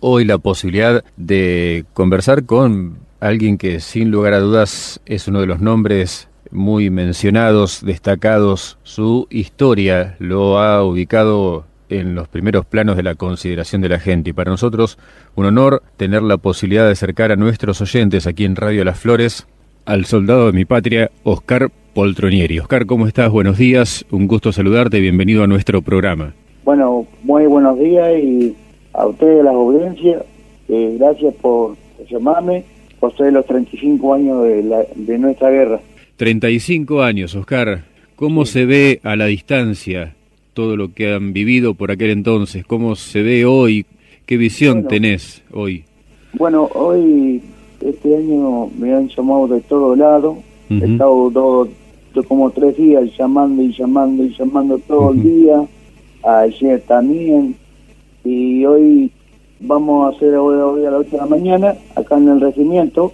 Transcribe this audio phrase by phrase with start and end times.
[0.00, 5.46] hoy la posibilidad de conversar con alguien que sin lugar a dudas es uno de
[5.46, 8.78] los nombres muy mencionados, destacados.
[8.82, 14.30] Su historia lo ha ubicado en los primeros planos de la consideración de la gente.
[14.30, 14.98] Y para nosotros
[15.34, 19.46] un honor tener la posibilidad de acercar a nuestros oyentes aquí en Radio Las Flores
[19.84, 22.58] al soldado de mi patria, Oscar Poltronieri.
[22.58, 23.30] Oscar, ¿cómo estás?
[23.30, 26.34] Buenos días, un gusto saludarte, bienvenido a nuestro programa.
[26.64, 28.54] Bueno, muy buenos días y
[28.98, 30.24] a ustedes, las audiencias,
[30.68, 31.76] eh, gracias por
[32.10, 32.64] llamarme,
[32.98, 35.80] por ser los 35 años de, la, de nuestra guerra.
[36.16, 37.84] 35 años, Oscar.
[38.16, 40.14] ¿Cómo se ve a la distancia
[40.52, 42.66] todo lo que han vivido por aquel entonces?
[42.66, 43.86] ¿Cómo se ve hoy?
[44.26, 45.84] ¿Qué visión tenés hoy?
[46.32, 47.40] Bueno, hoy,
[47.80, 50.38] este año me han llamado de todos lados.
[50.68, 51.68] He estado todo,
[52.26, 55.64] como tres días llamando y llamando y llamando todo el día.
[56.24, 57.54] Ayer también.
[58.24, 59.10] Y hoy
[59.60, 63.12] vamos a hacer hoy, a las 8 de la mañana, acá en el regimiento,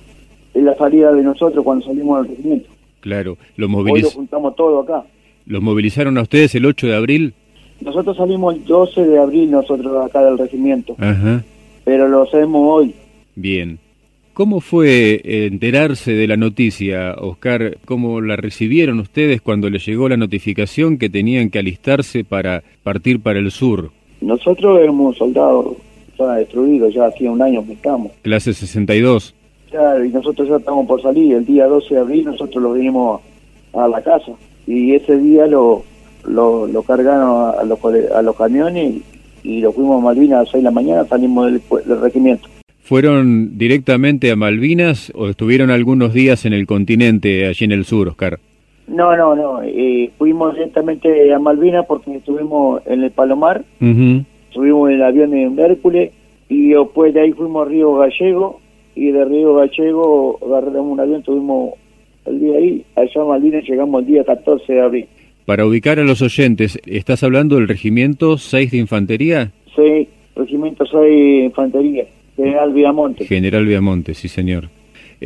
[0.55, 2.71] en la salida de nosotros cuando salimos del regimiento.
[3.01, 5.05] Claro, lo juntamos todo acá.
[5.47, 7.35] ¿Los movilizaron a ustedes el 8 de abril?
[7.81, 10.97] Nosotros salimos el 12 de abril nosotros acá del regimiento.
[10.99, 11.45] Ajá.
[11.85, 12.95] Pero lo hacemos hoy.
[13.35, 13.79] Bien.
[14.33, 17.79] ¿Cómo fue enterarse de la noticia, Oscar?
[17.85, 23.21] ¿Cómo la recibieron ustedes cuando les llegó la notificación que tenían que alistarse para partir
[23.21, 23.93] para el sur?
[24.25, 25.77] Nosotros éramos soldados
[26.19, 28.13] ya destruidos, ya hacía un año que estamos.
[28.23, 29.35] Clase 62.
[29.71, 31.35] Claro, y nosotros ya estamos por salir.
[31.35, 33.21] El día 12 de abril nosotros lo vinimos
[33.75, 34.33] a la casa.
[34.67, 35.85] Y ese día lo,
[36.27, 37.79] lo, cargaron a los,
[38.15, 39.03] a los camiones
[39.43, 42.49] y, lo fuimos a Malvinas a las 6 de la mañana, salimos del, regimiento.
[42.83, 48.09] ¿Fueron directamente a Malvinas o estuvieron algunos días en el continente, allí en el sur,
[48.09, 48.39] Oscar?
[48.87, 49.63] No, no, no.
[49.63, 55.63] Eh, fuimos directamente a Malvinas porque estuvimos en el Palomar, estuvimos en el avión de
[55.63, 56.13] Hércules
[56.49, 58.61] y después de ahí fuimos a Río Gallego
[58.95, 61.75] y de Río Gallego agarramos un avión, tuvimos
[62.27, 65.07] el día ahí, allá a Malvinas llegamos el día 14 de abril.
[65.47, 69.53] Para ubicar a los oyentes, ¿estás hablando del Regimiento 6 de Infantería?
[69.77, 72.07] Sí, Regimiento 6 de Infantería,
[72.37, 73.25] General Viamonte.
[73.27, 74.69] General Viamonte, sí señor.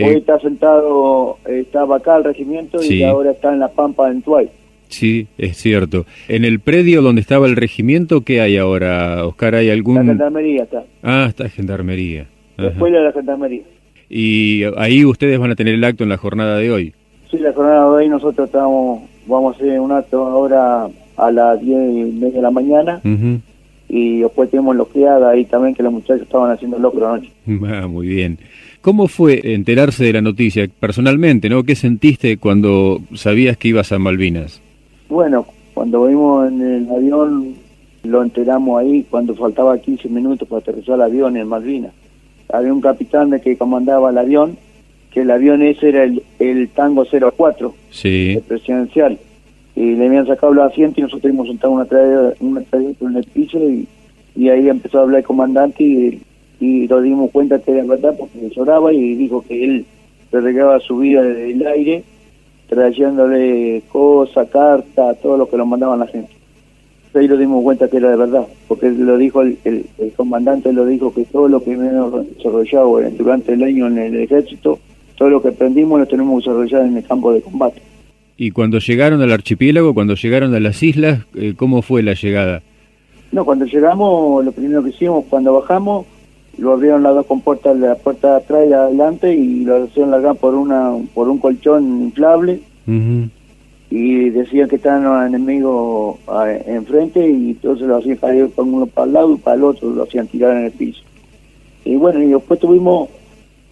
[0.01, 4.23] Hoy eh, está sentado, estaba acá el regimiento y ahora está en La Pampa, en
[4.23, 4.49] Tuay.
[4.89, 6.07] Sí, es cierto.
[6.29, 9.57] En el predio donde estaba el regimiento, ¿qué hay ahora, Oscar?
[9.57, 9.97] ¿Hay algún...?
[9.97, 10.85] La gendarmería está.
[11.03, 12.27] Ah, está gendarmería.
[12.57, 13.63] Después de la gendarmería.
[14.09, 16.95] Y ahí ustedes van a tener el acto en la jornada de hoy.
[17.31, 21.61] Sí, la jornada de hoy nosotros estamos, vamos a hacer un acto ahora a las
[21.61, 23.01] 10 y media de la mañana.
[23.91, 27.31] Y después tenemos loqueada ahí también que los muchachos estaban haciendo locro anoche.
[27.67, 28.39] Ah, muy bien.
[28.89, 31.63] ¿Cómo fue enterarse de la noticia personalmente, no?
[31.63, 34.63] ¿Qué sentiste cuando sabías que ibas a Malvinas?
[35.11, 35.45] Bueno,
[35.75, 37.55] cuando vimos en el avión,
[38.05, 41.93] lo enteramos ahí cuando faltaba 15 minutos para aterrizar el avión en Malvinas
[42.51, 44.57] había un capitán de que comandaba el avión,
[45.11, 48.37] que el avión ese era el, el Tango 04, sí.
[48.37, 49.19] el presidencial.
[49.77, 51.87] Y le habían sacado los asientos y nosotros teníamos sentado una
[52.41, 53.87] una en el piso y,
[54.35, 56.23] y, ahí empezó a hablar el comandante y,
[56.61, 59.87] y nos dimos cuenta que era verdad porque lloraba y dijo que él
[60.31, 62.05] se regaba su vida del aire
[62.69, 66.39] trayéndole cosas, cartas, todo lo que nos mandaban la gente
[67.19, 70.87] ahí lo dimos cuenta que era de verdad, porque lo dijo el, el, comandante, lo
[70.87, 74.79] dijo que todo lo que hemos desarrollado durante el año en el ejército,
[75.17, 77.83] todo lo que aprendimos lo tenemos desarrollado en el campo de combate.
[78.37, 82.63] ¿Y cuando llegaron al archipiélago, cuando llegaron a las islas, eh, cómo fue la llegada?
[83.33, 86.07] No, cuando llegamos, lo primero que hicimos, cuando bajamos,
[86.59, 90.11] lo abrieron las dos compuertas, la puerta de atrás y la adelante, y lo hicieron
[90.11, 92.61] largar por, una, por un colchón inflable
[93.91, 98.87] y decían que estaban los enemigos ah, enfrente y entonces lo hacían caer para uno
[98.87, 101.03] para el lado y para el otro lo hacían tirar en el piso.
[101.85, 103.09] Y bueno, y después tuvimos,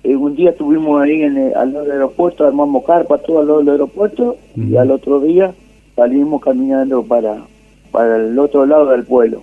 [0.03, 3.59] eh, un día estuvimos ahí en al lado del aeropuerto, armamos carpa todo al lado
[3.59, 5.53] del aeropuerto y al otro día
[5.95, 7.43] salimos caminando para,
[7.91, 9.43] para el otro lado del pueblo.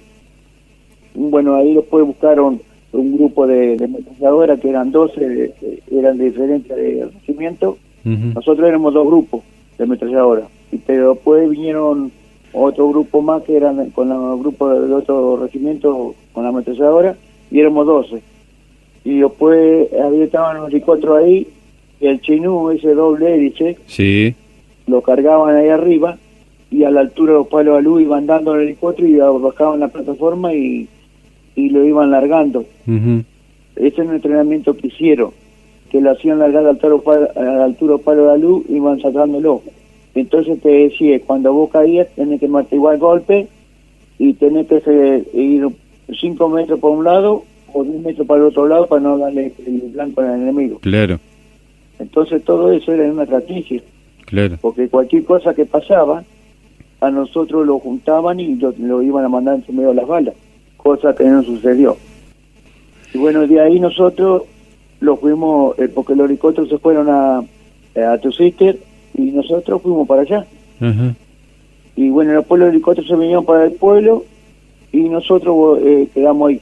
[1.14, 2.62] bueno, ahí después buscaron
[2.94, 5.54] un grupo de, de que eran 12,
[5.92, 7.78] eran de diferentes regimientos.
[8.04, 9.42] Nosotros éramos dos grupos
[9.78, 10.48] de ametralladoras
[10.86, 12.12] pero después vinieron
[12.52, 17.16] otro grupo más que eran con el grupo de otro regimiento con la ametralladora
[17.52, 18.22] y éramos 12.
[19.06, 21.48] Y después había estaban los helicópteros ahí,
[22.00, 24.36] el chinú, ese doble hélice, sí.
[24.88, 26.18] lo cargaban ahí arriba
[26.72, 29.80] y a la altura de los palos de luz iban dando el helicóptero y bajaban
[29.80, 30.88] la plataforma y,
[31.56, 32.66] y lo iban largando.
[32.88, 35.32] Ese es el entrenamiento que hicieron,
[35.90, 38.76] que lo hacían largar a la altura, a la altura de palo de luz y
[38.76, 39.62] iban sacándolo.
[40.16, 43.48] Entonces te decía, cuando vos caías tenés que igual golpe
[44.20, 45.68] y tenés que ir
[46.20, 49.54] cinco metros por un lado, por un metro para el otro lado para no darle
[49.66, 50.80] el blanco al enemigo.
[50.80, 51.20] Claro.
[52.00, 53.82] Entonces todo eso era una estrategia.
[54.26, 54.58] Claro.
[54.62, 56.24] Porque cualquier cosa que pasaba,
[57.02, 60.36] a nosotros lo juntaban y lo, iban a mandar en su medio de las balas,
[60.84, 61.98] cosa que no sucedió.
[63.14, 64.44] Y bueno, de ahí nosotros
[65.00, 67.44] lo fuimos, eh, porque los helicópteros se fueron a,
[67.96, 68.78] eh, a sister
[69.16, 70.46] y nosotros fuimos para allá.
[71.96, 74.26] Y bueno, después los helicópteros se vinieron para el pueblo
[74.92, 76.62] y nosotros eh, quedamos ahí.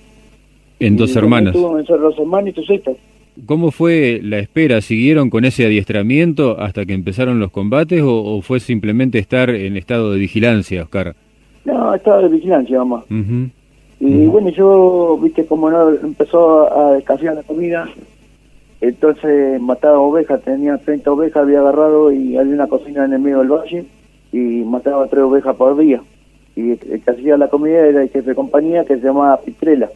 [0.79, 1.55] En dos hermanas.
[1.55, 2.81] En dos hermanos y
[3.45, 4.81] ¿Cómo fue la espera?
[4.81, 10.11] ¿Siguieron con ese adiestramiento hasta que empezaron los combates o, fue simplemente estar en estado
[10.11, 11.15] de vigilancia, Oscar?
[11.63, 13.05] No, estado de vigilancia, mamá.
[14.01, 17.87] Y bueno, yo, viste, como no empezó a escasear la comida,
[18.81, 23.39] entonces mataba ovejas, tenía 30 ovejas, había agarrado y había una cocina en el medio
[23.39, 23.85] del valle
[24.31, 26.01] y mataba tres ovejas por día.
[26.55, 29.91] Y el que hacía la comida era el jefe de compañía que se llamaba Pitrela.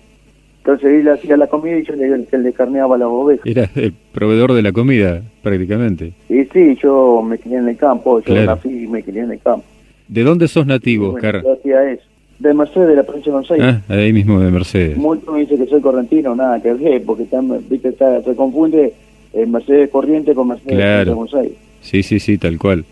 [0.59, 3.45] Entonces él hacía la comida y yo le, el que le carneaba las ovejas.
[3.47, 6.13] Era el proveedor de la comida, prácticamente.
[6.29, 9.39] Y sí, yo me crié en el campo, yo nací y me crié en el
[9.39, 9.65] campo.
[10.07, 11.41] ¿De dónde sos nativo, Oscar?
[11.41, 12.03] Yo hacía eso.
[12.39, 13.75] De Mercedes, de la provincia de Buenos Aires.
[13.89, 14.97] Ah, ahí mismo de Mercedes.
[14.97, 18.93] Muchos me dicen que soy correntino, nada que ver, porque está, se confunde
[19.33, 21.53] eh, Mercedes Corriente con Mercedes de Buenos Aires.
[21.81, 22.83] Sí, sí, sí, tal cual.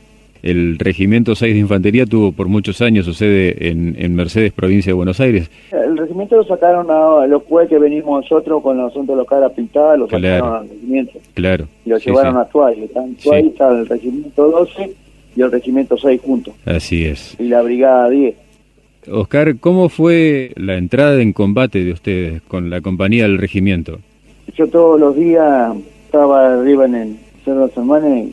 [0.44, 4.94] El Regimiento 6 de Infantería tuvo por muchos años su sede en, Mercedes, provincia de
[4.94, 5.50] Buenos Aires.
[5.72, 9.48] El regimiento lo sacaron a los jueces que venimos nosotros con los asuntos de cara
[9.50, 11.14] pintada, lo sacaron al regimiento.
[11.34, 11.66] Claro.
[11.86, 12.90] Y lo llevaron a Tuay.
[12.94, 14.92] En Tuay está el Regimiento 12
[15.38, 16.54] y el Regimiento 6 juntos.
[16.66, 17.38] Así es.
[17.40, 18.36] Y la Brigada 10.
[19.12, 24.00] Oscar, ¿cómo fue la entrada en combate de ustedes con la compañía del regimiento?
[24.56, 28.30] Yo todos los días estaba arriba en el Cerro de Hermanos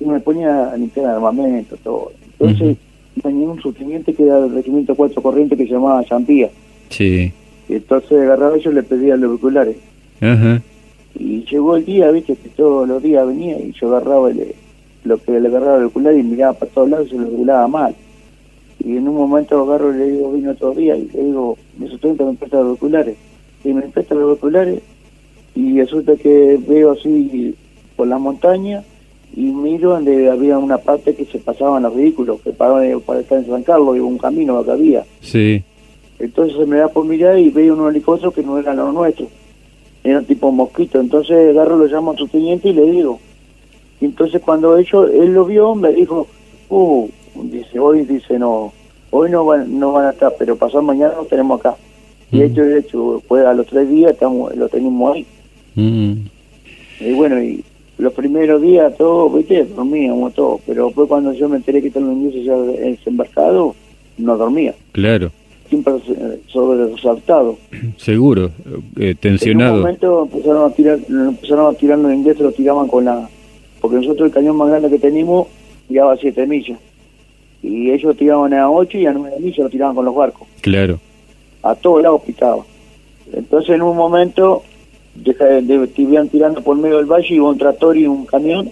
[0.00, 2.12] y me ponía a limpiar armamento, todo.
[2.32, 2.76] Entonces
[3.22, 6.50] tenía un subteniente que era del regimiento 4 corriente que se llamaba Champía.
[6.88, 7.32] Sí.
[7.68, 9.76] Y entonces agarraba yo le pedía los auriculares.
[10.20, 10.62] Ajá.
[11.16, 14.30] Y llegó el día, viste, que todos los días venía y yo agarraba
[15.04, 17.68] lo que le agarraba el auricular y miraba para todos lados y se lo regulaba
[17.68, 17.94] mal.
[18.84, 22.24] Y en un momento agarro y le digo, vino día y le digo, mi subteniente
[22.24, 23.16] me presta los auriculares.
[23.64, 24.82] Y me presta los auriculares
[25.54, 27.54] y resulta que veo así
[27.96, 28.82] por la montaña
[29.36, 33.38] y miro donde había una parte que se pasaban los vehículos, que paraban para estar
[33.38, 35.04] en San Carlos, y un camino que había.
[35.20, 35.62] Sí.
[36.18, 39.26] Entonces se me da por mirar y veo un helicóptero que no era lo nuestro,
[40.04, 41.00] era tipo mosquito.
[41.00, 43.18] Entonces agarro, lo llamo a su teniente y le digo.
[44.00, 46.28] Y entonces cuando ellos, él lo vio, me dijo,
[46.68, 47.08] uh,
[47.42, 48.72] dice, hoy dice no,
[49.10, 51.76] hoy no van, no van a estar, pero pasado mañana lo tenemos acá.
[52.30, 55.26] Y hecho, de hecho, pues a los tres días estamos, lo tenemos ahí.
[55.76, 56.12] Mm.
[57.00, 57.64] Y bueno, y
[57.98, 62.08] los primeros días todo, viste, dormíamos todo, pero después cuando yo me enteré que todos
[62.08, 63.74] los ingleses ya desembarcado,
[64.18, 64.74] no dormía.
[64.92, 65.30] Claro.
[65.68, 65.94] Siempre
[66.48, 67.56] sobre resaltado.
[67.96, 68.50] Seguro,
[68.98, 69.70] eh, tensionado.
[69.70, 73.28] En un momento empezaron a tirar, empezaron a tirar los ingleses, lo tiraban con la...
[73.80, 75.48] Porque nosotros el cañón más grande que teníamos
[75.88, 76.78] tiraba a 7 millas.
[77.64, 80.46] Y ellos tiraban a 8 y a 9 millas lo tiraban con los barcos.
[80.60, 81.00] Claro.
[81.62, 82.62] A todos lados pitaba.
[83.32, 84.62] Entonces en un momento
[85.16, 88.70] estuvieron tirando por medio del valle, iba un tractor y un camión,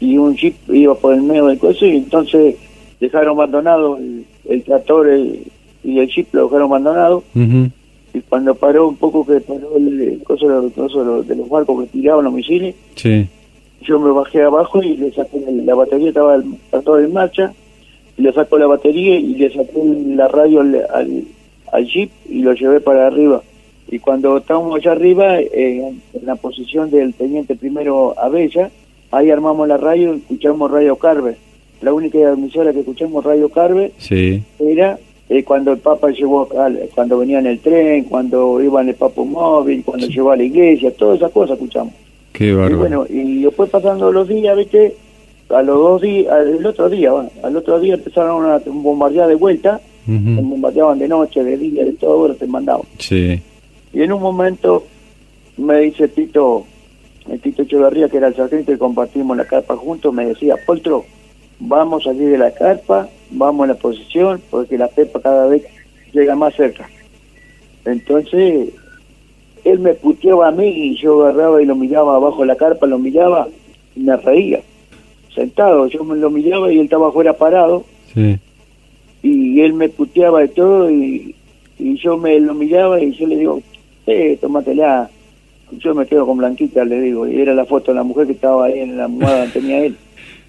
[0.00, 2.56] y un jeep iba por el medio del coche, y entonces
[3.00, 3.98] dejaron abandonado
[4.48, 7.22] el, tractor y el jeep lo dejaron abandonado.
[8.14, 10.48] Y cuando paró un poco que paró el, coso,
[11.22, 12.74] de los barcos que tiraban los misiles,
[13.82, 17.52] yo me bajé abajo y le saqué la batería, estaba el tractor en marcha,
[18.16, 19.80] le sacó la batería y le saqué
[20.14, 21.24] la radio al,
[21.72, 23.42] al jeep y lo llevé para arriba
[23.88, 28.70] y cuando estábamos allá arriba, eh, en la posición del teniente primero Abella,
[29.10, 31.36] ahí armamos la radio y escuchamos Radio Carver.
[31.82, 33.92] La única emisora que escuchamos Radio Carver
[34.58, 36.48] era eh, cuando el Papa llegó
[36.94, 40.44] cuando venía en el tren, cuando iba en el Papo Móvil, cuando llegó a la
[40.44, 41.92] iglesia, todas esas cosas escuchamos.
[42.32, 42.74] Qué bárbaro.
[42.74, 44.94] Y bueno, y después pasando los días, ¿viste?
[45.50, 47.10] A los dos días, el otro día,
[47.42, 52.12] al otro día empezaron a bombardear de vuelta, bombardeaban de noche, de día, de todo,
[52.12, 52.86] ahora te mandaban.
[52.98, 53.40] Sí.
[53.92, 54.84] Y en un momento
[55.56, 56.64] me dice Tito,
[57.30, 61.04] el Tito Echeverría, que era el sargento y compartimos la carpa juntos, me decía, Poltro,
[61.60, 65.62] vamos a salir de la carpa, vamos a la posición, porque la pepa cada vez
[66.12, 66.88] llega más cerca.
[67.84, 68.70] Entonces,
[69.64, 72.86] él me puteaba a mí y yo agarraba y lo miraba abajo de la carpa,
[72.86, 73.48] lo miraba
[73.94, 74.60] y me reía.
[75.34, 77.84] Sentado, yo me lo miraba y él estaba afuera parado.
[79.22, 81.34] Y él me puteaba de todo y,
[81.78, 83.60] y yo me lo miraba y yo le digo,
[84.06, 85.10] eh, tómatela.
[85.72, 88.34] Yo me quedo con Blanquita, le digo, y era la foto de la mujer que
[88.34, 89.96] estaba ahí en la almohada, tenía él.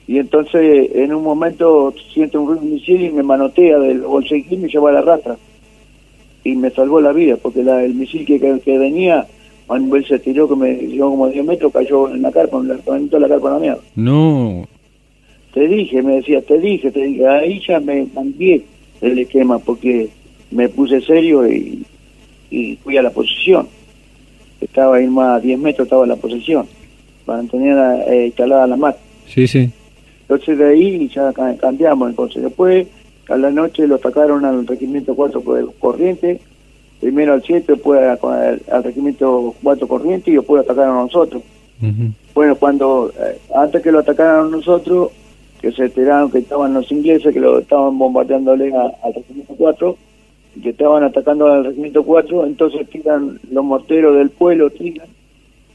[0.07, 4.57] Y entonces, en un momento, siento un ruido misil y me manotea del bolsillo y
[4.57, 5.35] me lleva a la rastra.
[6.43, 9.25] Y me salvó la vida, porque la, el misil que, que venía
[9.65, 12.69] Cuando él se tiró, que me dio como 10 metros, cayó en la carpa, en
[12.69, 13.81] el de la carpa la mierda.
[13.95, 14.67] No.
[15.55, 17.25] Te dije, me decía, te dije, te dije.
[17.25, 18.61] Ahí ya me cambié
[18.99, 20.09] el esquema porque
[20.51, 21.85] me puse serio y,
[22.51, 23.65] y fui a la posición.
[24.59, 26.67] Estaba ahí más a 10 metros, estaba en la posición,
[27.25, 27.77] para tener
[28.09, 28.97] eh, instalada la mat.
[29.27, 29.69] Sí, sí.
[30.23, 32.09] Entonces de ahí ya cambiamos.
[32.09, 32.87] Entonces después,
[33.29, 35.41] a la noche lo atacaron al regimiento 4
[35.79, 36.41] corriente,
[36.99, 41.43] primero al 7, después al, regimiento 4 corriente y después lo atacaron a nosotros.
[42.33, 45.11] Bueno, cuando eh, antes que lo atacaran a nosotros,
[45.65, 49.97] que se enteraron que estaban los ingleses, que lo estaban bombardeándole al regimiento 4,
[50.61, 55.07] que estaban atacando al regimiento 4, entonces tiran los morteros del pueblo, tiran,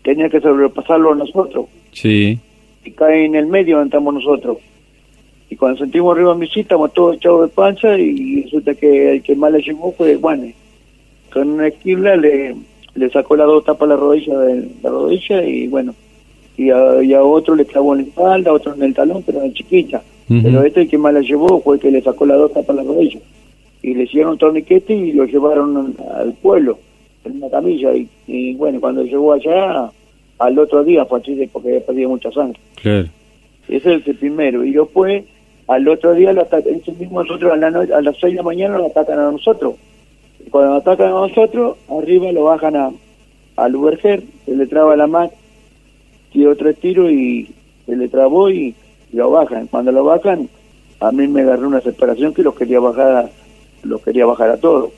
[0.05, 1.67] tenía que sobrepasarlo a nosotros.
[1.91, 2.39] Sí.
[2.85, 4.59] Y cae en el medio donde estamos nosotros.
[5.49, 9.23] Y cuando sentimos arriba en visita, estamos todos echados de pancha y resulta que el
[9.25, 10.55] que más le llegó fue Juanes.
[11.33, 12.55] Con una esquila le,
[12.95, 15.97] le sacó las dos tapas la rodilla de la rodilla y bueno,
[16.57, 20.03] y a, otro le clavó en la espalda, otro en el talón, pero en chiquita.
[20.29, 22.77] Pero este el que más la llevó fue el que le sacó las dos tapas
[22.77, 23.19] la rodilla.
[23.83, 26.79] Y le hicieron un torniquete y lo llevaron al pueblo
[27.25, 27.91] en una camilla.
[28.27, 29.91] Y, bueno cuando llegó allá
[30.39, 32.61] al otro día fue así porque había perdido mucha sangre.
[32.81, 33.09] Claro.
[33.69, 34.65] Ese es el primero.
[34.65, 35.25] Y después
[35.67, 38.79] al otro día lo ese mismo nosotros a, la a las seis de la mañana
[38.79, 39.75] lo atacan a nosotros.
[40.47, 42.91] Y cuando lo atacan a nosotros arriba lo bajan a
[43.57, 45.07] al Uberger se le traba la
[46.33, 47.49] tiró tres tiros y
[47.87, 48.75] se le trabó y,
[49.13, 50.49] lo bajan cuando lo bajan
[51.01, 53.29] a mí me agarró una separación que los quería bajar
[53.83, 54.93] lo quería bajar a todo.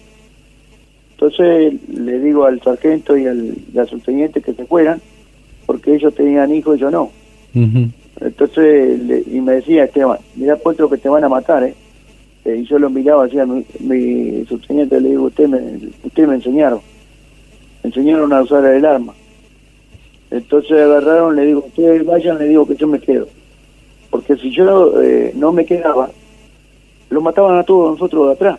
[1.13, 5.01] Entonces le digo al sargento y al, subteniente que se fueran,
[5.67, 7.11] porque ellos tenían hijos y yo no.
[8.21, 11.75] Entonces, y me decía Esteban, mira puesto que te van a matar, ¿eh?
[12.45, 12.57] ¿eh?
[12.57, 15.59] y yo lo miraba así a mi, mi subteniente, le digo, usted me,
[16.03, 16.81] usted me enseñaron,
[17.83, 19.15] me enseñaron a usar el arma.
[20.33, 23.29] Entonces agarraron, le digo, ustedes vayan, le digo que yo me quedo.
[24.09, 26.11] Porque si yo eh, no me quedaba,
[27.11, 28.59] lo mataban a todos nosotros de atrás.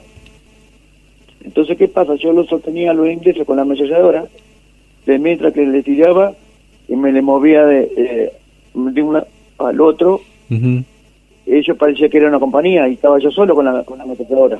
[1.44, 2.14] Entonces, ¿qué pasa?
[2.16, 4.26] Yo lo sostenía a los ingleses con la ametralladora,
[5.06, 6.34] de mientras que le tiraba
[6.88, 8.34] y me le movía de, eh,
[8.76, 9.26] de una
[9.58, 10.22] al otro.
[11.46, 14.60] Ellos parecía que era una compañía y estaba yo solo con la, con la ametralladora.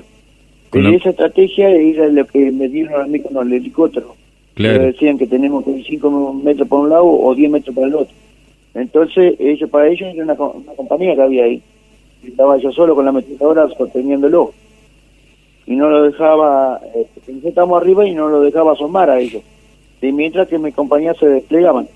[0.74, 4.16] Y esa estrategia era lo que me dieron a mí con el helicóptero.
[4.56, 8.16] Decían que tenemos 5 metros por un lado o 10 metros para el otro.
[8.74, 11.62] Entonces, ellos para ellos era una, compañía que había ahí.
[12.26, 14.54] Estaba yo solo con la ametralladora sosteniéndolo
[15.66, 17.08] y no lo dejaba, eh,
[17.44, 19.42] estamos arriba y no lo dejaba asomar a ellos,
[20.02, 21.88] y mientras que mis compañías se desplegaban.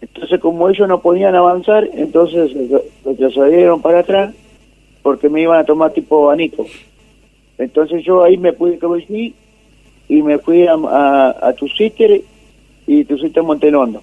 [0.00, 2.52] Entonces, como ellos no podían avanzar, entonces
[3.04, 4.34] retrocedieron para atrás
[5.02, 6.66] porque me iban a tomar tipo abanico.
[7.58, 8.86] Entonces yo ahí me pude que
[10.08, 12.22] y me fui a, a, a Tucíter
[12.86, 14.02] y Tucíter Montelondo.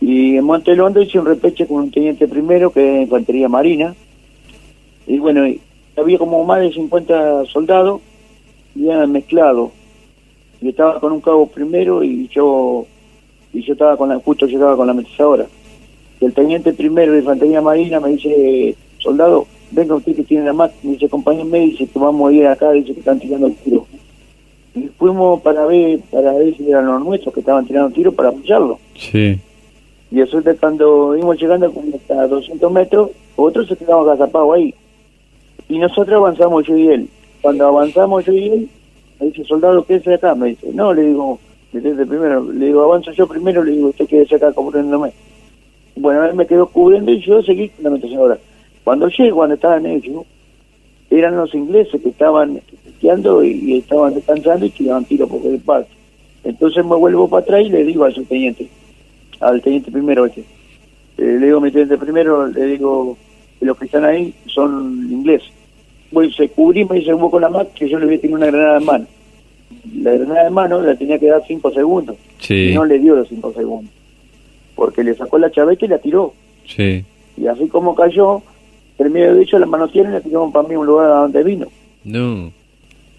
[0.00, 3.94] Y en Montelondo hice un repeche con un teniente primero que es infantería marina.
[5.06, 5.44] Y bueno,
[5.96, 8.00] había como más de 50 soldados
[8.74, 9.70] y eran mezclados.
[10.60, 12.86] Y estaba con un cabo primero y yo
[13.52, 15.46] y yo estaba con la, justo llegaba con la metizadora.
[16.20, 20.52] Y el teniente primero de infantería marina me dice, soldado, venga usted que tiene la
[20.52, 23.54] mata, me dice, acompáñenme, dice que vamos a ir acá, dice que están tirando el
[23.56, 23.86] tiro.
[24.78, 28.28] Y fuimos para ver, para ver si eran los nuestros que estaban tirando tiro para
[28.28, 28.78] apoyarlo.
[28.96, 29.38] Sí.
[30.10, 34.74] Y eso de cuando íbamos llegando hasta 200 metros, otros se quedaban agazapados ahí
[35.68, 37.08] y nosotros avanzamos yo y él.
[37.42, 38.68] Cuando avanzamos yo y él,
[39.20, 40.34] me dice, soldado, quédese acá.
[40.34, 41.38] Me dice, no, le digo,
[41.72, 45.12] desde primero, le digo, avanzo yo primero, le digo, usted quédese acá cubriéndome.
[45.96, 48.38] Bueno, él me quedó cubriendo y yo seguí con la ahora.
[48.84, 50.24] Cuando llego, cuando estaba en ello,
[51.10, 52.60] eran los ingleses que estaban
[52.98, 55.90] esquiando y, estaban descansando y tiraban tiro por el parte.
[56.44, 58.68] Entonces me vuelvo para atrás y le digo al subteniente,
[59.40, 60.40] al teniente primero este.
[60.40, 63.16] Eh, le digo a mi teniente primero, le digo,
[63.60, 65.52] los que están ahí son ingleses
[66.10, 68.46] bueno, se cubrimos y se hubo con la mano que yo le había tenido una
[68.46, 69.06] granada en mano.
[69.94, 72.16] La granada en mano la tenía que dar cinco segundos.
[72.48, 73.92] Y no le dio los cinco segundos.
[74.74, 76.32] Porque le sacó la chaveta y la tiró.
[76.66, 77.04] Sí.
[77.36, 78.42] Y así como cayó,
[78.98, 81.16] el medio de hecho la mano tiene y la tiramos para mí un lugar a
[81.16, 81.66] donde vino.
[82.04, 82.52] No.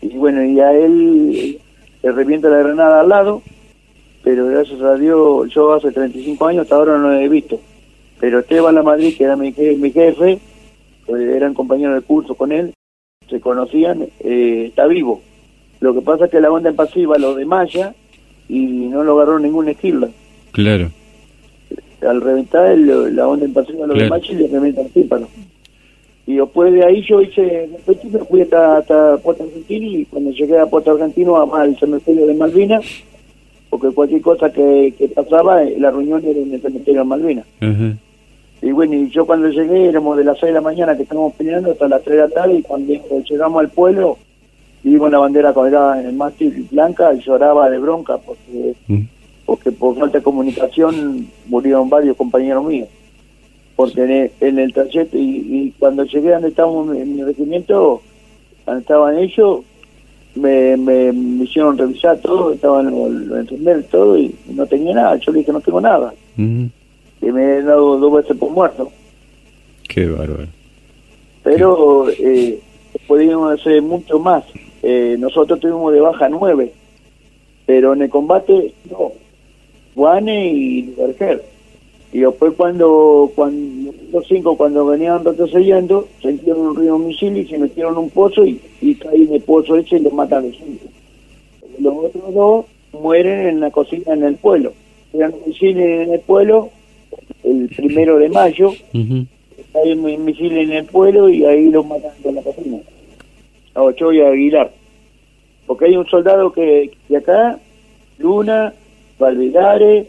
[0.01, 1.59] Y bueno, y a él
[2.01, 3.41] le revienta la granada al lado,
[4.23, 7.59] pero gracias a Dios, yo hace 35 años hasta ahora no lo he visto.
[8.19, 10.39] Pero Esteban La Madrid, que era mi, mi jefe,
[11.05, 12.73] pues, eran compañeros de curso con él,
[13.29, 15.21] se conocían, eh, está vivo.
[15.79, 17.93] Lo que pasa es que la onda en pasiva lo de Maya
[18.47, 20.09] y no lo agarró ningún estilo.
[20.51, 20.91] Claro.
[22.01, 25.27] Al reventar la onda en pasiva lo de Maya y le reventa el tímpano.
[26.29, 30.59] Y después de ahí yo hice, me fui hasta, hasta Puerto Argentino y cuando llegué
[30.59, 32.85] a Puerto Argentino, al cementerio de Malvinas,
[33.67, 37.45] porque cualquier cosa que, pasaba, eh, la reunión era en el cementerio de Malvinas.
[38.61, 41.33] Y bueno, y yo cuando llegué, éramos de las 6 de la mañana que estábamos
[41.33, 42.93] peleando hasta las 3 de la tarde, y cuando
[43.27, 44.19] llegamos al pueblo,
[44.83, 49.01] vimos una bandera colgada en el mástil blanca y lloraba de bronca porque, mm.
[49.47, 52.87] porque por falta de comunicación murieron varios compañeros míos.
[53.79, 58.01] Porque en el, trayecto, y, cuando llegué donde estábamos en mi regimiento,
[58.65, 59.61] donde estaban ellos,
[60.35, 65.15] me, me, hicieron revisar todo, estaban los, todo, y no tenía nada.
[65.15, 66.13] Yo le dije, no tengo nada.
[66.35, 66.65] Mm
[67.19, 68.91] que me he dado dos veces por muerto.
[69.87, 70.47] Qué bárbaro.
[71.43, 72.59] Pero eh,
[73.07, 74.43] podíamos hacer mucho más.
[74.81, 76.73] Eh, nosotros tuvimos de baja nueve,
[77.65, 79.11] pero en el combate no.
[79.95, 81.43] Juane y Berger.
[82.11, 87.57] Y después cuando, cuando los cinco cuando venían retrocediendo, sintieron un río misil y se
[87.57, 90.85] metieron en un pozo y, y caí en el pozo ese y los mataron cinco.
[91.79, 92.65] Los otros dos
[92.99, 94.73] mueren en la cocina en el pueblo.
[95.13, 96.71] Eran misiles en el pueblo
[97.43, 102.35] el primero de mayo, hay un misil en el pueblo y ahí los matan con
[102.35, 102.77] la cocina,
[103.73, 104.71] a Ochoa y a Aguilar.
[105.65, 107.59] Porque hay un soldado que de acá,
[108.17, 108.73] Luna,
[109.19, 110.07] Valvedare,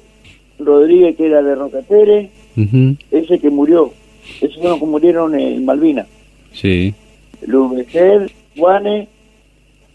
[0.65, 2.31] Rodríguez que era de Rocatere,
[3.11, 3.93] ese que murió,
[4.41, 6.07] esos son los que murieron en Malvina.
[6.53, 6.95] Sí.
[7.47, 9.09] Lubecer, Juane,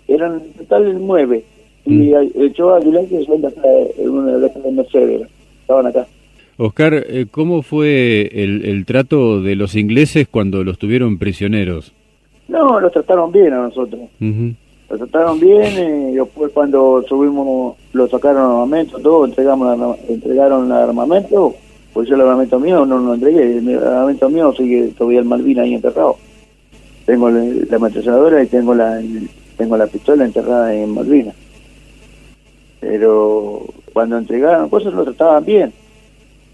[0.07, 1.43] eran en total nueve.
[1.86, 3.62] Y Ochoa Aguilar que son de acá,
[4.00, 5.27] uno de de Mercedes,
[5.62, 6.07] estaban acá.
[6.57, 11.91] Oscar, eh, ¿cómo fue el, trato de los ingleses cuando los tuvieron prisioneros?
[12.48, 14.01] No, los trataron bien a nosotros.
[14.89, 21.56] Los trataron bien y después cuando subimos, lo sacaron armamento, todo, entregamos, entregaron el armamento,
[21.94, 25.63] pues yo el armamento mío no lo entregué, el armamento mío sigue todavía el Malvina
[25.63, 26.18] ahí enterrado.
[27.06, 29.01] Tengo la, la y tengo la,
[29.58, 31.34] tengo la pistola enterrada en Malvina.
[32.80, 33.63] Pero
[33.94, 35.74] cuando entregaron cosas lo trataban bien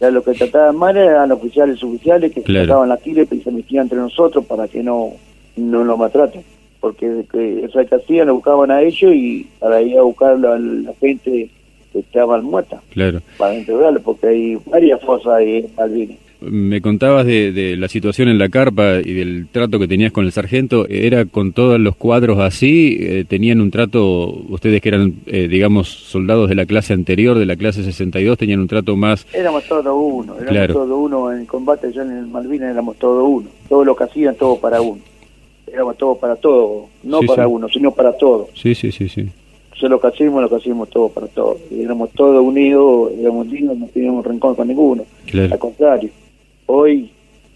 [0.01, 3.51] ya lo que trataban mal eran los oficiales oficiales que trataban la tira y se
[3.51, 5.11] metían entre nosotros para que no,
[5.57, 6.43] no lo maltraten.
[6.81, 10.57] Porque que, esa que hacían, lo buscaban a ellos y para ir a buscar a
[10.59, 11.49] la, gente
[11.93, 12.81] que estaba muerta.
[12.89, 13.21] Claro.
[13.37, 16.17] Para integrarlo, porque hay varias fosas ahí en Malvinas.
[16.41, 20.31] Me contabas de, la situación en la carpa y del trato que tenías con el
[20.31, 20.87] sargento.
[20.89, 22.97] ¿Era con todos los cuadros así?
[22.99, 27.45] Eh, ¿Tenían un trato, ustedes que eran, eh, digamos, soldados de la clase anterior, de
[27.45, 29.27] la clase 62, tenían un trato más...?
[29.33, 33.47] Éramos todos uno, éramos todos uno en combate, yo en el Malvinas éramos todos uno.
[33.69, 34.99] Todo lo que hacían, todo para uno.
[35.71, 38.49] Éramos todos para todos, no para uno, sino para todos.
[38.55, 39.29] Sí, sí, sí, sí.
[39.79, 41.57] Yo lo que hacíamos, lo que hacíamos todos para todos.
[41.71, 45.05] Y éramos todos unidos, éramos lindos, no teníamos rencor con ninguno.
[45.33, 46.09] Al contrario
[46.71, 47.11] hoy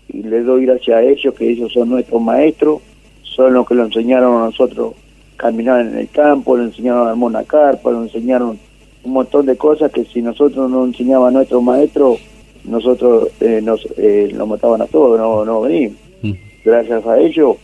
[0.07, 2.81] y le doy gracias a ellos, que ellos son nuestros maestros,
[3.23, 4.93] son los que lo enseñaron a nosotros
[5.35, 8.59] caminar en el campo, le enseñaron a armar una carpa, le enseñaron
[9.03, 12.19] un montón de cosas que si nosotros no enseñaba a nuestros maestros,
[12.63, 15.97] nosotros eh, nos eh, mataban a todos, no, no venimos.
[16.21, 16.33] Mm.
[16.63, 17.57] Gracias a ellos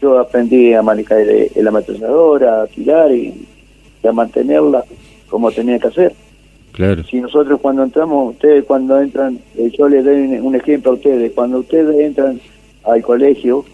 [0.00, 1.24] yo aprendí a manejar
[1.56, 3.34] la ametralladora, a tirar y
[4.06, 4.84] a mantenerla
[5.28, 6.14] como tenía que hacer.
[7.10, 11.32] Si nosotros cuando entramos, ustedes cuando entran, eh, yo les doy un ejemplo a ustedes,
[11.32, 12.40] cuando ustedes entran
[12.84, 13.64] al colegio,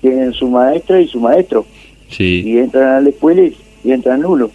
[0.00, 1.66] tienen su maestra y su maestro.
[2.08, 2.42] Sí.
[2.42, 3.54] Y entran a la escuela y,
[3.90, 4.50] entran uno.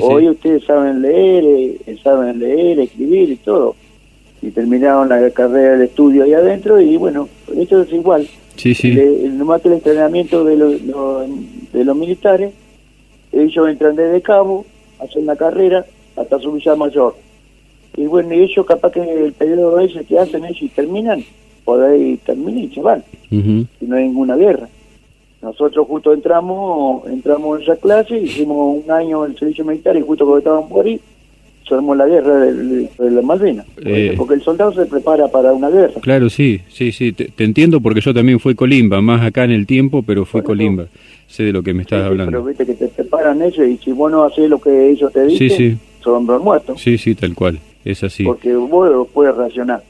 [0.00, 3.74] Hoy ustedes saben leer, eh, saben leer, escribir y todo.
[4.40, 8.28] Y terminaron la carrera del estudio ahí adentro y bueno, esto es igual.
[8.60, 8.94] Sí, sí.
[9.32, 10.72] nomás que el entrenamiento de, los,
[11.72, 12.52] de los militares,
[13.32, 14.66] ellos entran desde cabo,
[14.98, 17.14] hacen la carrera hasta su villa mayor
[17.96, 21.24] y bueno, y ellos capaz que el periodo ese que hacen ellos y terminan,
[21.64, 24.68] por ahí terminan y se van, y no hay ninguna guerra.
[25.42, 30.02] Nosotros justo entramos, entramos en esa clase, hicimos un año en el servicio militar y
[30.02, 31.00] justo cuando estábamos por ahí,
[31.74, 33.66] armó la guerra de, la Malvinas.
[33.84, 36.00] Eh, porque el soldado se prepara para una guerra.
[36.00, 39.66] Claro, sí, sí, sí, te, entiendo porque yo también fui colimba, más acá en el
[39.66, 40.86] tiempo, pero fue colimba.
[41.26, 42.30] sé de lo que me estás hablando.
[42.30, 45.26] Pero viste que te preparan ellos y si vos no haces lo que ellos te
[45.26, 46.80] dicen, sí, son hombres muertos.
[46.80, 48.24] Sí, sí, tal cual es así.
[48.24, 49.82] Porque vos puedes reaccionar.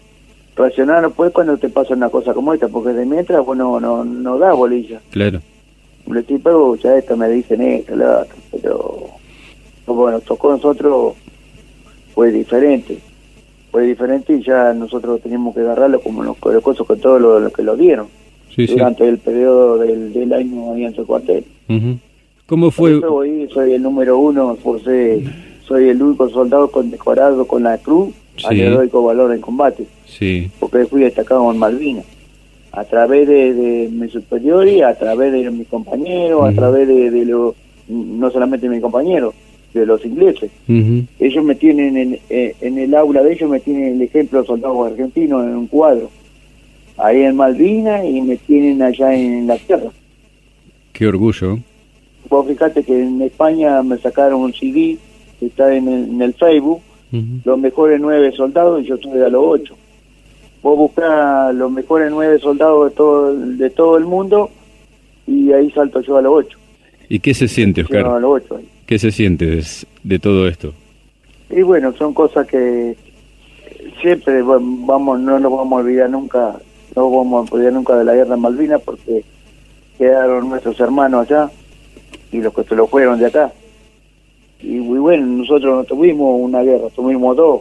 [0.56, 3.80] Reaccionar no puedes cuando te pasa una cosa como esta, porque de mientras vos no,
[3.80, 5.00] no, no das bolilla.
[5.10, 5.40] Claro.
[6.10, 9.10] Le tipo, ya esto me dicen esto, lo otro, pero
[9.86, 11.14] bueno, tocó a nosotros,
[12.14, 12.98] fue diferente.
[13.70, 17.52] Fue diferente y ya nosotros teníamos que agarrarlo como los, los cosas con todos los
[17.52, 18.06] que lo dieron.
[18.56, 21.44] durante el periodo del, del año ahí en su cuartel.
[22.46, 23.00] ¿Cómo fue?
[23.00, 25.20] soy el número uno por ser
[25.64, 28.12] soy el único soldado condecorado con la cruz
[28.44, 29.86] al heroico valor en combate.
[30.04, 30.50] Sí.
[30.58, 32.04] Porque fui destacado en Malvinas.
[32.72, 37.24] A través de, de mis superiores, a través de mis compañeros, a través de, de
[37.24, 37.54] lo,
[37.88, 39.34] no solamente mis compañeros,
[39.72, 40.50] de los ingleses.
[40.68, 44.46] Ellos me tienen en, eh, en, el aula de ellos, me tienen el ejemplo de
[44.46, 46.10] soldados argentinos en un cuadro,
[46.96, 49.90] ahí en Malvinas y me tienen allá en la tierra.
[50.92, 51.58] Qué orgullo.
[52.28, 54.98] Vos fíjate que en España me sacaron un CD
[55.38, 56.80] que está en el, en el Facebook,
[57.44, 59.74] los mejores nueve soldados y yo estuve a los ocho.
[60.62, 64.50] Vos buscás los mejores nueve soldados de todo, de todo el mundo
[65.26, 66.58] y ahí salto yo a los ocho.
[67.08, 68.06] ¿Y qué se siente, Oscar?
[68.06, 69.62] A los ocho, ¿Qué se siente
[70.02, 70.74] de, todo esto?
[71.48, 72.96] Y bueno, son cosas que
[74.02, 76.56] siempre vamos, no nos vamos a olvidar nunca,
[76.96, 79.22] no vamos a olvidar nunca de la guerra de Malvinas porque
[79.96, 81.52] quedaron nuestros hermanos allá
[82.32, 83.52] y los que se lo fueron de acá.
[84.60, 87.60] Y muy bueno, nosotros no tuvimos una guerra, tuvimos dos.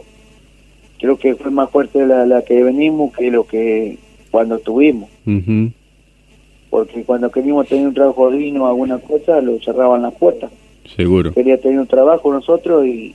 [0.98, 3.98] Creo que fue más fuerte la, la que venimos que lo que
[4.32, 5.08] cuando tuvimos.
[6.70, 10.50] Porque cuando queríamos tener un trabajo digno, alguna cosa, lo cerraban las puertas.
[10.96, 11.32] Seguro.
[11.32, 13.14] Quería tener un trabajo nosotros y,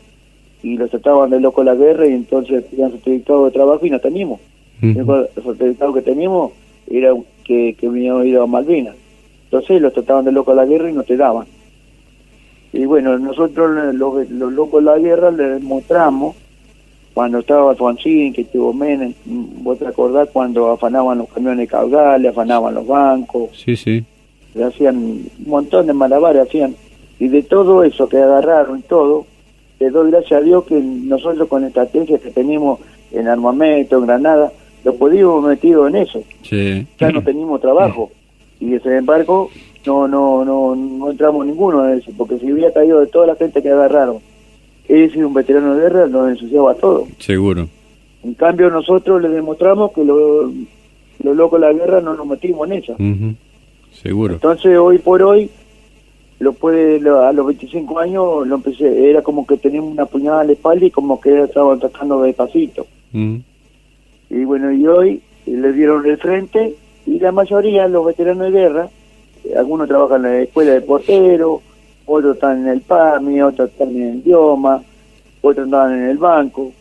[0.64, 4.00] y los trataban de loco la guerra y entonces tenían certificado de trabajo y no
[4.00, 4.40] teníamos.
[4.82, 5.06] El
[5.44, 6.52] certificado que teníamos
[6.90, 8.96] era que, que veníamos ido a Malvinas.
[9.46, 11.48] Entonces los trataban de loco la guerra y no te daban.
[12.74, 16.36] Y bueno, nosotros los, los locos de la guerra les mostramos
[17.14, 22.76] cuando estaba Alfonsín, que tuvo Menem, vos te acordás cuando afanaban los camiones caudales, afanaban
[22.76, 23.52] los bancos.
[23.54, 24.04] Sí, sí.
[24.54, 26.76] Le hacían un montón de malabares, hacían
[27.20, 29.26] y de todo eso que agarraron y todo,
[29.80, 32.80] le doy gracias a Dios que nosotros con estrategias que tenemos
[33.12, 34.52] en armamento, en granada,
[34.84, 36.24] lo pudimos metido en eso.
[37.00, 38.12] Ya no teníamos trabajo.
[38.60, 39.50] Y sin embargo,
[39.86, 43.36] no, no, no, no entramos ninguno en eso, porque si hubiera caído de toda la
[43.36, 44.20] gente que agarraron,
[44.88, 47.08] sido un veterano de guerra, nos ensuciaba todo.
[47.20, 47.68] Seguro.
[48.24, 50.52] En cambio, nosotros le demostramos que los
[51.24, 52.96] lo locos de la guerra no nos metimos en eso.
[53.92, 54.34] Seguro.
[54.36, 55.50] Entonces, hoy por hoy,
[56.40, 60.48] lo puede a los 25 años lo empecé era como que tenía una puñada en
[60.48, 62.86] la espalda y como que estaba atacando despacito.
[63.14, 63.38] Mm.
[64.30, 68.90] y bueno y hoy le dieron el frente y la mayoría los veteranos de guerra
[69.58, 71.62] algunos trabajan en la escuela de portero
[72.06, 74.84] otros están en el PAMI otros están en el idioma
[75.48, 76.72] otros están en el banco.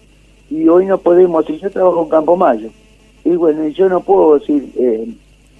[0.51, 2.71] Y hoy no podemos si yo trabajo en Campo Mayo.
[3.25, 5.09] Y bueno yo no puedo decir eh,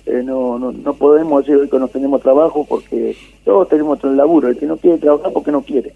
[0.07, 4.13] eh, no, no, no podemos decir hoy que no tenemos trabajo porque todos tenemos otro
[4.13, 4.49] laburo.
[4.49, 5.93] El que no quiere trabajar porque no quiere.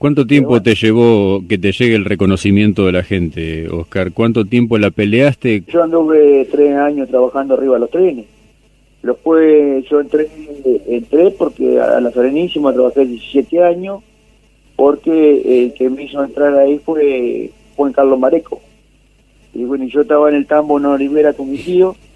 [0.00, 4.12] ¿Cuánto tiempo te llevó que te llegue el reconocimiento de la gente, Oscar?
[4.12, 5.62] ¿Cuánto tiempo la peleaste?
[5.68, 8.26] Yo anduve tres años trabajando arriba de los trenes.
[9.02, 10.26] Después yo entré,
[10.86, 14.02] entré porque a la Serenísima trabajé 17 años,
[14.74, 18.60] porque el que me hizo entrar ahí fue Juan Carlos Mareco.
[19.52, 21.94] Y bueno, yo estaba en el tambo no Rivera con mi tío,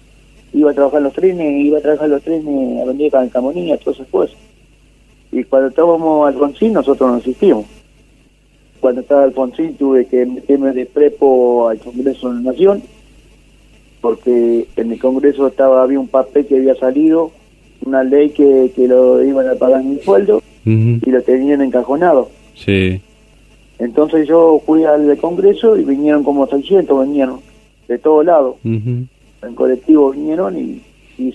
[0.55, 4.09] iba a trabajar los trenes, iba a trabajar los trenes a vender Camonía, todas esas
[4.09, 4.35] cosas.
[5.31, 7.65] Y cuando estábamos Alfonsín, nosotros no existíamos.
[8.79, 12.83] Cuando estaba Alfonsín tuve que meterme de prepo al Congreso de la Nación,
[13.99, 17.31] porque en el Congreso estaba había un papel que había salido,
[17.85, 22.29] una ley que, que lo iban a pagar mi sueldo y lo tenían encajonado.
[22.53, 23.01] Sí.
[23.77, 27.41] Entonces yo fui al Congreso y vinieron como 600, vinieron
[27.89, 28.55] de todos lados
[29.47, 30.81] en colectivo vinieron y,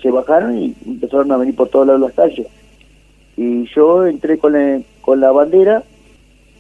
[0.03, 2.47] se bajaron y empezaron a venir por todos lados las calles.
[3.37, 5.83] Y yo entré con, la bandera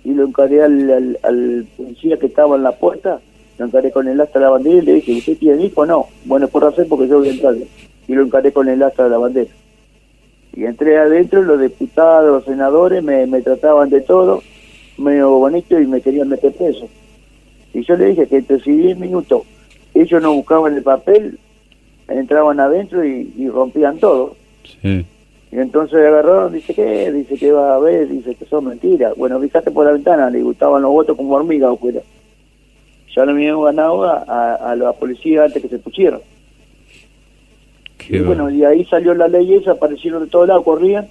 [0.02, 3.20] y lo encaré al, policía que estaba en la puerta,
[3.58, 5.84] lo encaré con el asta de la bandera y le dije, ¿usted tiene hijo?
[5.84, 6.06] No.
[6.24, 7.54] Bueno, por hacer porque yo voy a entrar.
[8.08, 9.50] Y lo encaré con el asta de la bandera.
[10.54, 14.42] Y entré adentro, los diputados, los senadores me, me trataban de todo,
[14.96, 16.88] medio bonito y me querían meter preso.
[17.74, 19.42] Y yo le dije que entre 10 minutos
[19.94, 21.38] ellos no buscaban el papel,
[22.08, 24.36] entraban adentro y, rompían todo.
[24.82, 29.16] Y entonces agarraron, dice que, dice que va a ver, dice que son mentiras.
[29.16, 32.00] Bueno, fíjate por la ventana, le gustaban los votos como hormigas afuera.
[33.14, 36.20] Ya no me habían ganado a, a, la policía antes que se pusieron.
[38.08, 41.08] y bueno, y ahí salió la ley esa, aparecieron de todos lados, corrían,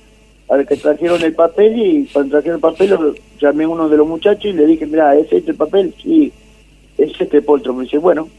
[0.47, 2.97] a ver que trajeron el papel y cuando trajeron el papel
[3.39, 5.93] llamé a uno de los muchachos y le dije, mira, ¿es este el papel?
[6.01, 6.31] Sí,
[6.97, 7.73] es este poltro.
[7.73, 8.29] Me dice, bueno,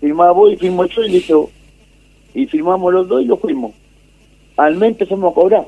[0.00, 1.50] firmaba vos y firmó yo y listo.
[2.34, 3.72] Y firmamos los dos y lo fuimos.
[4.56, 5.66] Al mes empezamos a cobrar.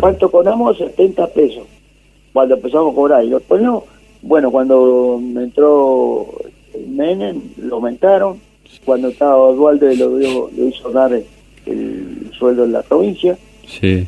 [0.00, 0.78] ¿Cuánto cobramos?
[0.78, 1.64] 70 pesos.
[2.32, 3.24] Cuando empezamos a cobrar.
[3.24, 3.84] Y después no.
[4.22, 6.26] Bueno, cuando entró
[6.86, 8.40] Menem, lo aumentaron.
[8.84, 13.38] Cuando estaba Dualde, lo, lo hizo dar el, sueldo en la provincia.
[13.66, 14.06] Sí.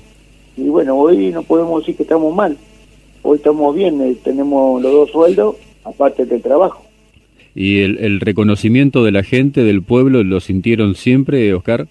[0.57, 2.57] Y bueno, hoy no podemos decir que estamos mal.
[3.23, 6.83] Hoy estamos bien, eh, tenemos los dos sueldos, aparte del trabajo.
[7.55, 11.89] ¿Y el, reconocimiento de la gente, del pueblo, lo sintieron siempre, Oscar?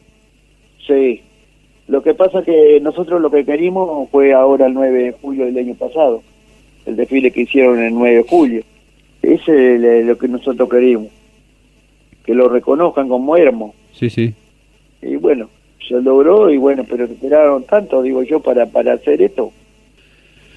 [0.88, 1.22] Sí.
[1.88, 5.58] Lo que pasa que nosotros lo que querimos fue ahora el 9 de julio del
[5.58, 6.22] año pasado.
[6.86, 8.64] el desfile que hicieron el 9 de julio.
[9.22, 11.10] Ese es lo que nosotros queríamos,
[12.26, 13.76] que lo reconozcan como éramos.
[13.92, 14.34] Sí, sí.
[15.02, 15.50] Y bueno,
[15.88, 19.52] se logró y bueno, pero esperaron tanto, digo yo, para, para hacer esto.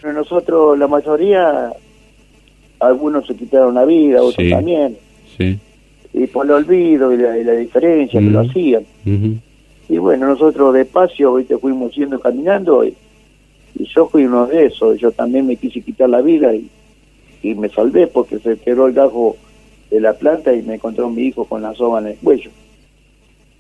[0.01, 1.73] Pero nosotros, la mayoría,
[2.83, 4.97] algunos se quitaron la vida, otros también.
[5.37, 5.59] Sí.
[6.13, 8.85] Y por el olvido y la, diferencia que lo hacían.
[9.89, 11.59] Y bueno, nosotros despacio, ¿viste?
[11.59, 12.95] fuimos yendo caminando y,
[13.95, 14.99] yo fui uno de esos.
[14.99, 16.69] Yo también me quise quitar la vida y,
[17.43, 19.37] y me salvé porque se quedó el gajo
[19.91, 22.51] de la planta y me encontró mi hijo con la soga en el cuello.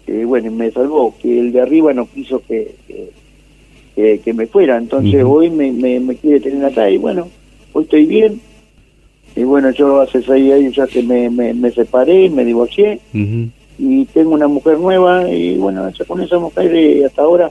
[0.06, 2.74] Y bueno, me salvó, que el de arriba no quiso que,
[3.94, 4.76] que, me fuera.
[4.76, 7.28] Entonces hoy me, me, quiere tener acá y bueno,
[7.72, 8.40] hoy estoy bien.
[9.34, 13.00] Y bueno, yo hace seis años ya que me, me, me separé, me divorcié
[13.78, 17.50] y tengo una mujer nueva y bueno, con esa mujer y hasta ahora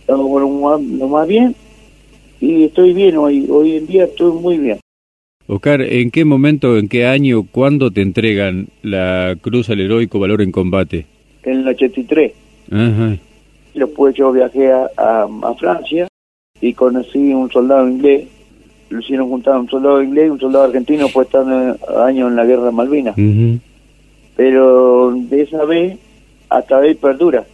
[0.00, 1.54] estamos lo más bien
[2.40, 4.80] y estoy bien hoy, hoy en día estoy muy bien.
[5.46, 10.42] Oscar, ¿en qué momento, en qué año, cuándo te entregan la Cruz al Heroico Valor
[10.42, 11.06] en Combate?
[11.42, 12.32] En el 83.
[12.70, 13.16] Ajá.
[13.74, 16.08] Después yo viajé a, a, Francia
[16.60, 18.28] y conocí un soldado inglés,
[18.90, 22.44] lo hicieron juntar un soldado inglés y un soldado argentino, pues están años en la
[22.44, 23.14] guerra de Malvinas.
[24.36, 25.98] Pero de esa vez
[26.48, 27.44] hasta hoy perdura.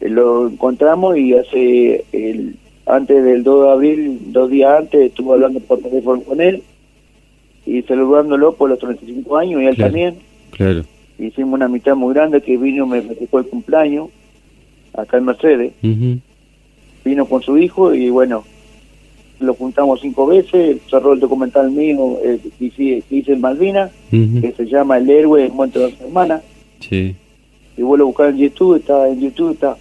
[0.00, 5.60] Lo encontramos y hace el antes del 2 de abril, dos días antes, estuve hablando
[5.60, 6.62] por teléfono con él
[7.64, 10.16] y saludándolo por los 35 años y él también.
[10.50, 10.82] Claro.
[11.18, 14.08] Hicimos una mitad muy grande que vino, me festejó el cumpleaños
[14.94, 15.72] acá en Mercedes.
[17.04, 18.44] Vino con su hijo y bueno,
[19.42, 22.64] lo juntamos cinco veces, cerró el documental mío eh, que,
[23.10, 26.42] hice, en Malvinas, que se llama El héroe en Monte de dos Hermanas.
[26.80, 27.14] Sí.
[27.76, 29.76] Y vuelvo a buscar en YouTube, está en YouTube, está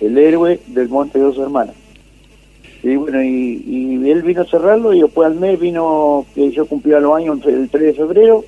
[0.00, 1.74] El héroe del Monte de dos Hermanas.
[2.82, 7.00] Y bueno, y, él vino a cerrarlo y después al mes vino, que yo cumplía
[7.00, 8.44] los años el 3 de febrero,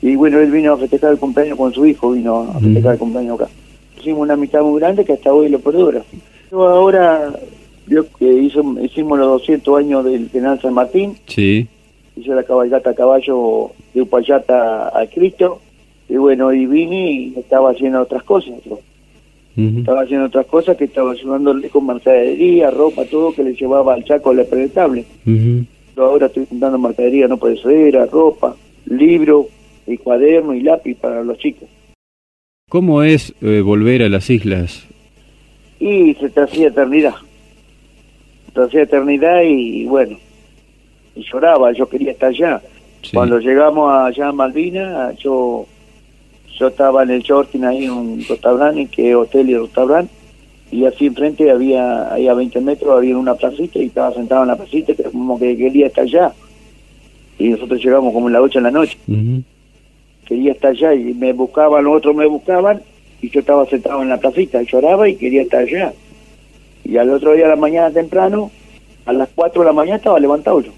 [0.00, 2.98] y bueno, él vino a festejar el cumpleaños con su hijo, vino a festejar el
[2.98, 3.50] cumpleaños acá.
[3.98, 6.02] Hicimos una amistad muy grande que hasta hoy lo perdura.
[6.50, 7.32] Yo ahora,
[7.88, 11.16] vio que hizo, hicimos los 200 años del General San Martín.
[11.26, 11.66] Sí.
[12.16, 15.60] Hice la cabalgata a caballo de Upayata a Cristo.
[16.08, 18.54] Y bueno, y vine y estaba haciendo otras cosas.
[19.56, 24.04] Estaba haciendo otras cosas que estaba ayudándole con mercadería, ropa, todo que le llevaba al
[24.04, 25.04] chaco la predetable.
[25.24, 28.54] Yo ahora estoy juntando mercadería no perecedera, ropa,
[28.86, 29.48] libro,
[29.88, 31.68] y cuaderno y lápiz para los chicos.
[32.68, 34.86] ¿Cómo es eh, volver a las islas?
[35.80, 37.14] Y se te hacía eternidad.
[38.64, 40.18] Hacía eternidad y, bueno,
[41.14, 42.62] y lloraba, yo quería estar allá.
[43.12, 45.66] Cuando llegamos allá a Malvinas, yo
[46.58, 50.12] yo estaba en el Shorting ahí en un restaurante, que hotel y restaurante,
[50.72, 54.48] y así enfrente había, ahí a 20 metros había una placita y estaba sentado en
[54.48, 56.32] la placita, como que quería estar allá.
[57.38, 58.98] Y nosotros llegamos como en la 8 de la noche.
[60.26, 62.82] Quería estar allá y me buscaban, los otros me buscaban,
[63.22, 65.92] y yo estaba sentado en la placita, lloraba y quería estar allá.
[66.88, 68.50] Y al otro día de la mañana temprano,
[69.04, 70.72] a las 4 de la mañana estaba levantado yo.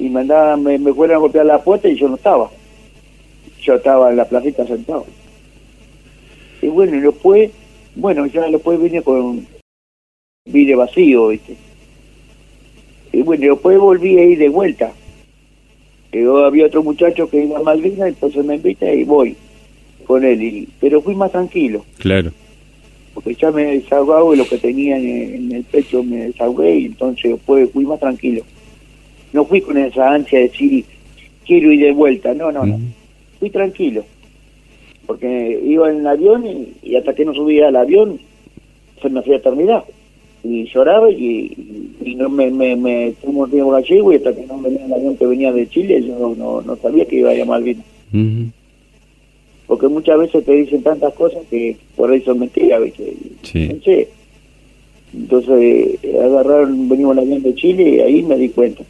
[0.00, 2.50] Y me, andaban, me, fueron a golpear la puerta y yo no estaba
[3.68, 5.04] yo estaba en la placita sentado.
[6.62, 7.50] Y bueno, y después,
[7.94, 9.46] bueno, ya después vine con,
[10.46, 11.56] vine vacío, ¿viste?
[13.12, 14.92] Y bueno, después volví a ir de vuelta.
[16.12, 19.36] Y había otro muchacho que iba a Malvinas, entonces me invita y voy
[20.06, 20.42] con él.
[20.42, 21.84] Y, pero fui más tranquilo.
[21.98, 22.32] Claro.
[23.18, 27.32] Porque ya me desahogaba y lo que tenía en, el pecho me desahogué y entonces
[27.32, 28.42] después fui más tranquilo.
[29.32, 30.84] No fui con esa ansia de decir,
[31.44, 32.32] quiero ir de vuelta.
[32.32, 32.78] No, no, no
[33.38, 34.04] fui tranquilo,
[35.06, 36.44] porque iba en el avión
[36.82, 38.18] y, hasta que no subía al avión
[39.00, 39.84] se me hacía eternidad.
[40.44, 44.60] Y lloraba y, y no me, me, me un tiempo gallego y hasta que no
[44.60, 47.62] venía el avión que venía de Chile yo no, no, sabía que iba a llamar
[47.62, 47.82] bien.
[49.68, 54.08] Porque muchas veces te dicen tantas cosas que por ahí son mentiras, ¿viste?
[55.14, 58.82] Entonces agarraron, venimos al avión de Chile y ahí me di cuenta.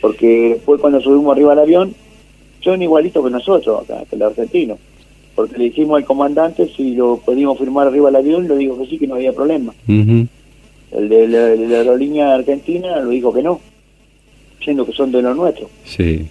[0.00, 1.94] Porque después cuando subimos arriba al avión,
[2.60, 4.78] son igualitos que nosotros acá, que los argentinos.
[5.34, 8.86] Porque le dijimos al comandante si lo podíamos firmar arriba del avión, lo dijo que
[8.86, 9.74] sí, que no había problema.
[9.88, 11.46] El de la,
[11.78, 13.60] aerolínea argentina lo dijo que no,
[14.62, 15.68] siendo que son de los nuestros.
[15.84, 16.28] Sí.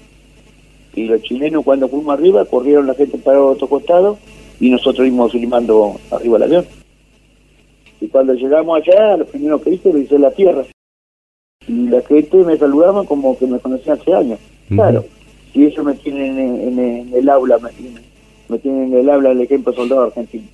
[0.95, 4.17] Y los chilenos cuando fuimos arriba corrieron la gente para otro costado
[4.59, 6.65] y nosotros íbamos filmando arriba del avión.
[7.99, 10.65] Y cuando llegamos allá, lo primero que hice lo hice la tierra.
[11.67, 14.39] Y la gente me saludaban como que me conocían hace años.
[14.69, 15.05] Claro
[15.53, 18.03] y eso me tienen en, el aula, me tienen,
[18.49, 20.47] me tienen en el aula el ejemplo soldado argentino.